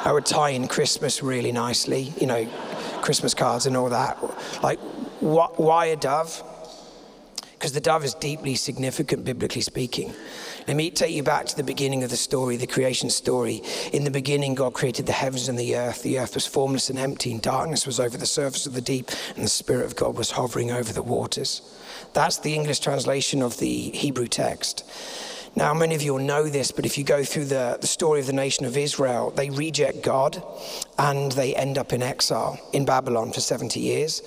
[0.04, 2.47] that would tie in Christmas really nicely, you know,
[3.01, 4.17] Christmas cards and all that.
[4.62, 4.80] Like,
[5.19, 6.43] why a dove?
[7.54, 10.13] Because the dove is deeply significant, biblically speaking.
[10.67, 13.62] Let me take you back to the beginning of the story, the creation story.
[13.93, 16.01] In the beginning, God created the heavens and the earth.
[16.01, 19.12] The earth was formless and empty, and darkness was over the surface of the deep,
[19.36, 21.62] and the Spirit of God was hovering over the waters.
[22.13, 24.84] That's the English translation of the Hebrew text.
[25.57, 28.19] Now, many of you will know this, but if you go through the, the story
[28.19, 30.43] of the nation of Israel, they reject God
[30.97, 34.21] and they end up in exile in Babylon for 70 years.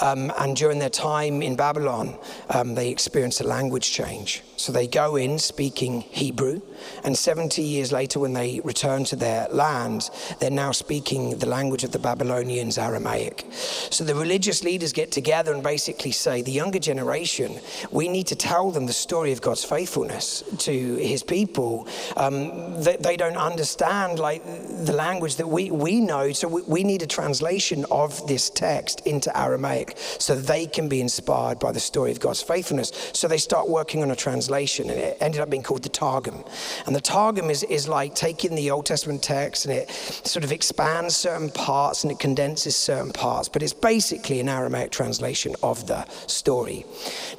[0.00, 2.16] Um, and during their time in Babylon,
[2.50, 4.42] um, they experience a language change.
[4.56, 6.62] So they go in speaking Hebrew,
[7.02, 11.84] and 70 years later, when they return to their land, they're now speaking the language
[11.84, 13.46] of the Babylonians, Aramaic.
[13.52, 17.58] So the religious leaders get together and basically say, the younger generation,
[17.90, 21.88] we need to tell them the story of God's faithfulness to his people.
[22.16, 26.84] Um, they, they, don't understand like the language that we, we know, so we, we
[26.84, 31.80] need a translation of this text into Aramaic so they can be inspired by the
[31.80, 32.92] story of God's faithfulness.
[33.12, 36.44] So they start working on a translation and it ended up being called the Targum.
[36.86, 40.52] And the Targum is, is like taking the Old Testament text and it sort of
[40.52, 45.86] expands certain parts and it condenses certain parts, but it's basically an Aramaic translation of
[45.86, 46.84] the story.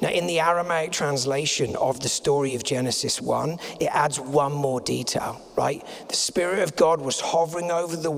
[0.00, 4.80] Now, in the Aramaic translation of the story of Genesis 1, it adds one more
[4.80, 5.84] detail, right?
[6.08, 8.10] The Spirit of God was hovering over the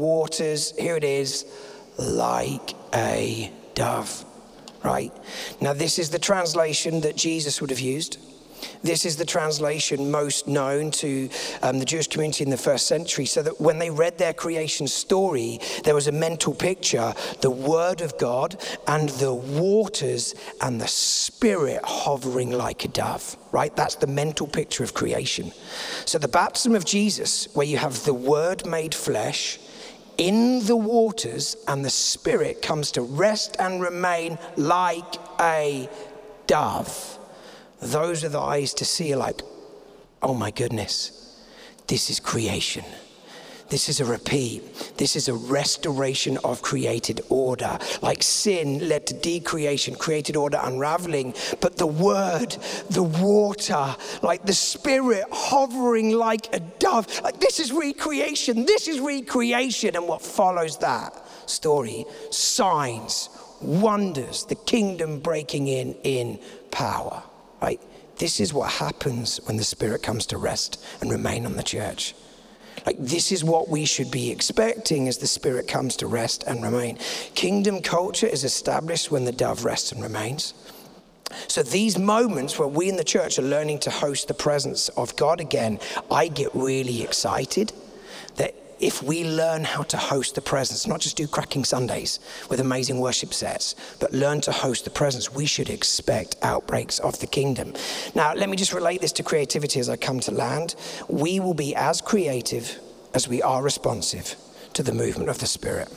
[0.78, 1.44] here it is,
[1.98, 4.24] like a dove
[4.84, 5.12] right?
[5.61, 8.18] Now, this is the translation that Jesus would have used.
[8.82, 11.28] This is the translation most known to
[11.62, 14.88] um, the Jewish community in the first century, so that when they read their creation
[14.88, 18.56] story, there was a mental picture the Word of God
[18.87, 23.74] and the waters and the Spirit hovering like a dove, right?
[23.76, 25.52] That's the mental picture of creation.
[26.04, 29.58] So the baptism of Jesus, where you have the Word made flesh,
[30.18, 35.88] in the waters, and the Spirit comes to rest and remain like a
[36.46, 37.18] dove
[37.81, 39.42] those are the eyes to see, like,
[40.22, 41.40] oh my goodness,
[41.87, 42.85] this is creation.
[43.70, 44.62] This is a repeat.
[44.96, 47.78] This is a restoration of created order.
[48.00, 51.35] Like sin led to decreation, created order unraveling.
[51.61, 52.57] But the word,
[52.88, 58.64] the water, like the spirit hovering like a dove, like this is recreation.
[58.64, 59.96] This is recreation.
[59.96, 61.14] And what follows that
[61.46, 63.28] story signs,
[63.61, 66.38] wonders, the kingdom breaking in in
[66.70, 67.22] power.
[67.61, 67.81] Right?
[68.16, 72.14] This is what happens when the Spirit comes to rest and remain on the church.
[72.86, 76.62] Like, this is what we should be expecting as the Spirit comes to rest and
[76.62, 76.98] remain.
[77.34, 80.54] Kingdom culture is established when the dove rests and remains.
[81.46, 85.14] So, these moments where we in the church are learning to host the presence of
[85.16, 85.78] God again,
[86.10, 87.72] I get really excited
[88.80, 93.00] if we learn how to host the presence, not just do cracking Sundays with amazing
[93.00, 97.72] worship sets, but learn to host the presence, we should expect outbreaks of the kingdom.
[98.14, 100.74] Now, let me just relate this to creativity as I come to land.
[101.08, 102.78] We will be as creative
[103.14, 104.36] as we are responsive
[104.74, 105.88] to the movement of the Spirit.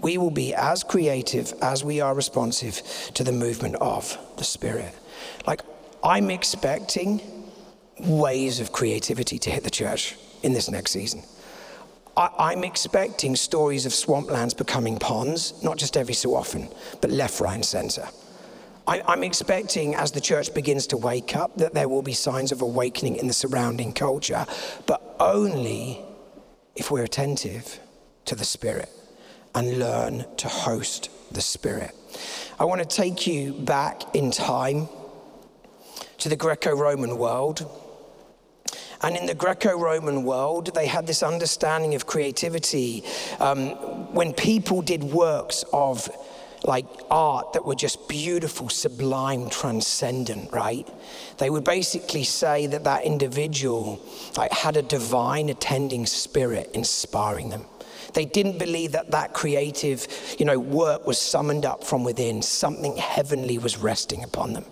[0.00, 2.82] We will be as creative as we are responsive
[3.14, 4.94] to the movement of the Spirit.
[5.46, 5.62] Like,
[6.02, 7.22] I'm expecting
[8.00, 11.22] waves of creativity to hit the church in this next season.
[12.16, 16.68] I, am expecting stories of swamplands becoming ponds, not just every so often,
[17.00, 18.08] but left, right, and center.
[18.86, 22.52] I, I'm expecting as the church begins to wake up that there will be signs
[22.52, 24.46] of awakening in the surrounding culture,
[24.86, 26.00] but only
[26.76, 27.80] if we're attentive
[28.26, 28.90] to the Spirit
[29.54, 31.92] and learn to host the Spirit.
[32.58, 34.88] I want to take you back in time
[36.18, 37.68] to the Greco Roman world.
[39.04, 43.04] And in the Greco Roman world, they had this understanding of creativity.
[43.38, 43.72] Um,
[44.14, 46.08] when people did works of
[46.64, 50.88] like art that were just beautiful, sublime, transcendent, right?
[51.36, 54.00] They would basically say that that individual
[54.38, 57.66] like, had a divine attending spirit inspiring them.
[58.12, 60.06] They didn't believe that that creative,
[60.38, 62.42] you know, work was summoned up from within.
[62.42, 64.64] Something heavenly was resting upon them.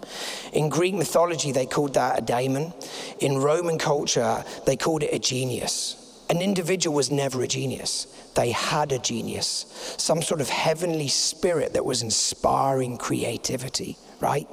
[0.52, 2.72] In Greek mythology, they called that a daemon.
[3.20, 5.96] In Roman culture, they called it a genius.
[6.28, 8.06] An individual was never a genius.
[8.34, 9.66] They had a genius,
[9.98, 14.48] some sort of heavenly spirit that was inspiring creativity, right?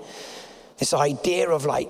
[0.78, 1.90] This idea of like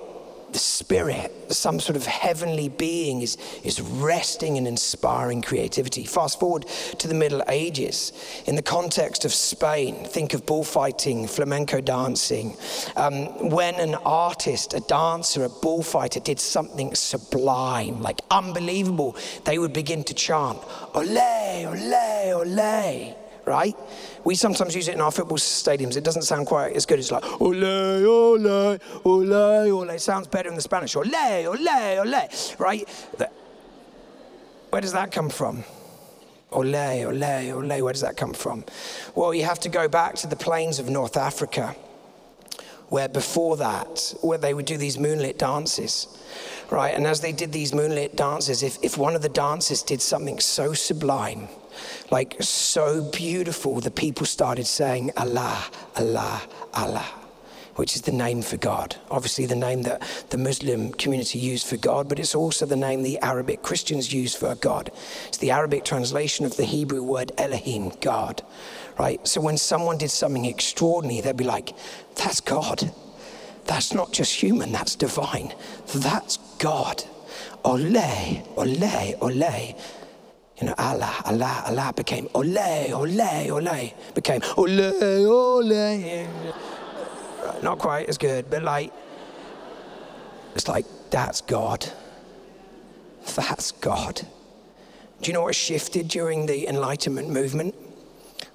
[0.52, 6.04] the spirit, some sort of heavenly being is, is resting and inspiring creativity.
[6.04, 6.66] Fast forward
[6.98, 8.12] to the Middle Ages.
[8.46, 12.56] In the context of Spain, think of bullfighting, flamenco dancing.
[12.96, 19.72] Um, when an artist, a dancer, a bullfighter did something sublime, like unbelievable, they would
[19.72, 20.58] begin to chant,
[20.94, 21.18] ole,
[21.66, 23.16] ole, ole
[23.50, 23.76] right?
[24.24, 25.96] We sometimes use it in our football stadiums.
[25.96, 26.98] It doesn't sound quite as good.
[26.98, 29.90] It's like, ole, ole, ole, ole.
[29.90, 30.94] It sounds better in the Spanish.
[30.96, 31.06] Ole,
[31.46, 32.88] ole, ole, right?
[34.70, 35.64] Where does that come from?
[36.52, 36.74] Ole,
[37.06, 37.82] ole, ole.
[37.82, 38.64] Where does that come from?
[39.14, 41.74] Well, you have to go back to the plains of North Africa,
[42.88, 46.08] where before that, where they would do these moonlit dances,
[46.70, 46.94] right?
[46.94, 50.40] And as they did these moonlit dances, if, if one of the dancers did something
[50.40, 51.48] so sublime,
[52.10, 55.64] like so beautiful, the people started saying Allah,
[55.96, 56.42] Allah,
[56.74, 57.06] Allah,
[57.76, 58.96] which is the name for God.
[59.10, 63.02] Obviously, the name that the Muslim community used for God, but it's also the name
[63.02, 64.90] the Arabic Christians use for God.
[65.28, 68.42] It's the Arabic translation of the Hebrew word Elohim, God,
[68.98, 69.26] right?
[69.26, 71.74] So when someone did something extraordinary, they'd be like,
[72.16, 72.92] that's God.
[73.66, 75.54] That's not just human, that's divine.
[75.94, 77.04] That's God.
[77.64, 79.74] Ole, ole, ole
[80.60, 82.58] you know, Allah, Allah, Allah became ole,
[82.92, 86.26] ole, ole, became ole, ole.
[87.62, 88.92] Not quite as good, but like,
[90.54, 91.90] it's like, that's God.
[93.34, 94.20] That's God.
[95.22, 97.74] Do you know what shifted during the Enlightenment movement?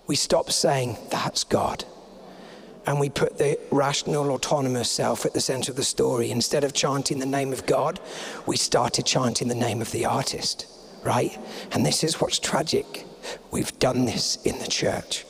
[0.05, 1.85] We stopped saying, that's God.
[2.85, 6.29] And we put the rational, autonomous self at the center of the story.
[6.29, 7.99] Instead of chanting the name of God,
[8.45, 10.67] we started chanting the name of the artist
[11.05, 11.37] right?
[11.71, 13.05] And this is what's tragic.
[13.51, 15.25] We've done this in the church,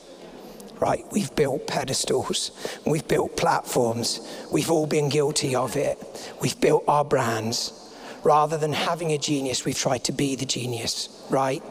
[0.79, 1.05] right?
[1.11, 2.51] We've built pedestals,
[2.85, 4.21] we've built platforms,
[4.51, 5.97] we've all been guilty of it.
[6.41, 7.81] We've built our brands.
[8.23, 11.61] Rather than having a genius, we've tried to be the genius, right?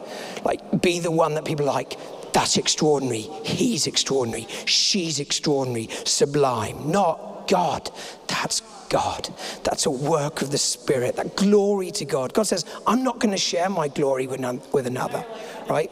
[0.45, 1.97] Like, be the one that people like.
[2.31, 3.27] That's extraordinary.
[3.43, 4.47] He's extraordinary.
[4.65, 5.89] She's extraordinary.
[6.05, 6.91] Sublime.
[6.91, 7.91] Not God.
[8.27, 9.29] That's God.
[9.63, 12.33] That's a work of the Spirit, that glory to God.
[12.33, 15.25] God says, I'm not going to share my glory with, none, with another,
[15.69, 15.91] right?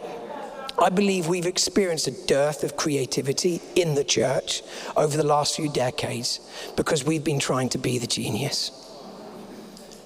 [0.81, 4.63] I believe we've experienced a dearth of creativity in the church
[4.97, 6.39] over the last few decades
[6.75, 8.71] because we've been trying to be the genius,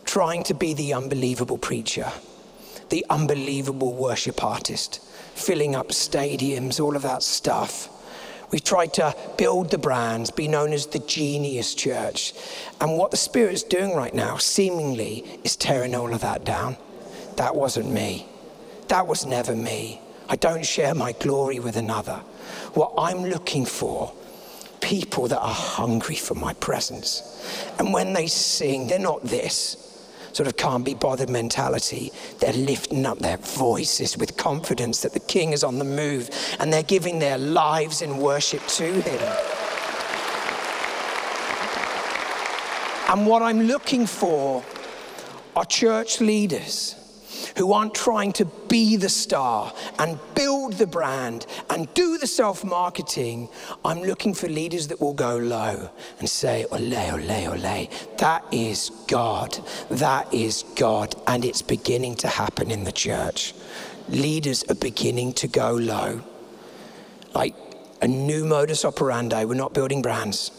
[0.05, 2.11] trying to be the unbelievable preacher,
[2.89, 5.01] the unbelievable worship artist,
[5.35, 7.89] filling up stadiums, all of that stuff.
[8.51, 12.33] We've tried to build the brands, be known as the genius church.
[12.79, 16.77] And what the Spirit's doing right now, seemingly, is tearing all of that down.
[17.35, 18.25] That wasn't me.
[18.87, 20.01] That was never me.
[20.29, 22.21] I don't share my glory with another.
[22.73, 24.13] What I'm looking for,
[24.81, 27.73] people that are hungry for my presence.
[27.79, 29.86] And when they sing, they're not this
[30.37, 32.11] sort of can't be bothered mentality.
[32.39, 36.29] They're lifting up their voices with confidence that the King is on the move
[36.59, 39.37] and they're giving their lives in worship to Him.
[43.09, 44.63] And what I'm looking for
[45.55, 46.96] are church leaders
[47.57, 52.63] who aren't trying to be the star and build the brand and do the self
[52.63, 53.49] marketing.
[53.83, 57.89] I'm looking for leaders that will go low and say, Ole, ole, ole.
[58.17, 59.57] That is God.
[59.89, 61.15] That is God.
[61.27, 63.53] And it's beginning to happen in the church.
[64.09, 66.21] Leaders are beginning to go low.
[67.33, 67.55] Like
[68.01, 69.45] a new modus operandi.
[69.45, 70.51] We're not building brands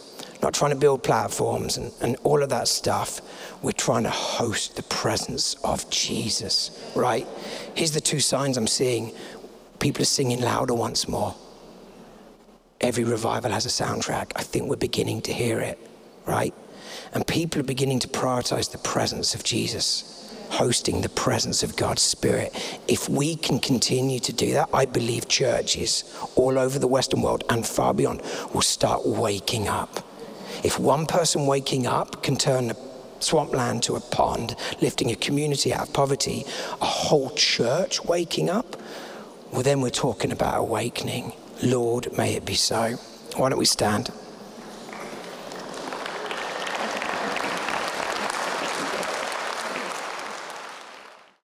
[0.42, 3.20] not trying to build platforms and, and all of that stuff.
[3.62, 7.26] We're trying to host the presence of Jesus, right?
[7.74, 9.12] Here's the two signs I'm seeing
[9.80, 11.34] people are singing louder once more.
[12.80, 14.32] Every revival has a soundtrack.
[14.36, 15.78] I think we're beginning to hear it,
[16.26, 16.54] right?
[17.12, 20.14] And people are beginning to prioritize the presence of Jesus.
[20.50, 22.52] hosting the presence of God's Spirit.
[22.88, 26.04] If we can continue to do that, I believe churches
[26.36, 28.22] all over the Western world and far beyond
[28.54, 30.07] will start waking up.
[30.64, 32.76] If one person waking up can turn a
[33.20, 36.44] swampland to a pond, lifting a community out of poverty,
[36.80, 38.76] a whole church waking up,
[39.52, 41.32] well, then we're talking about awakening.
[41.62, 42.96] Lord, may it be so.
[43.36, 44.10] Why don't we stand?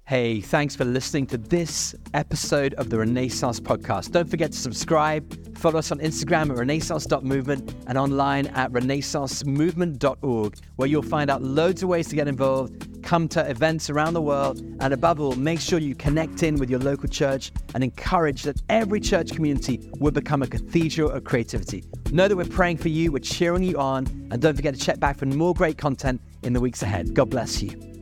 [0.07, 4.11] Hey, thanks for listening to this episode of the Renaissance Podcast.
[4.11, 10.89] Don't forget to subscribe, follow us on Instagram at renaissance.movement and online at renaissancemovement.org, where
[10.91, 14.59] you'll find out loads of ways to get involved, come to events around the world,
[14.81, 18.61] and above all, make sure you connect in with your local church and encourage that
[18.69, 21.83] every church community will become a cathedral of creativity.
[22.13, 25.01] Know that we're praying for you, we're cheering you on, and don't forget to check
[25.01, 27.15] back for more great content in the weeks ahead.
[27.15, 27.94] God bless you.